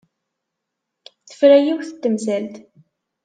Tefra 1.29 1.57
yiwet 1.65 1.89
n 1.93 1.97
temsalt. 2.01 2.55